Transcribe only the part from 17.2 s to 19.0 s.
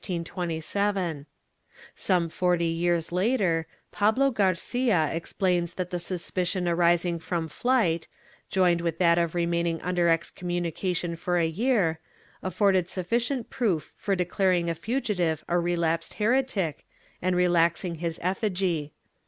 and relaxing his effigy.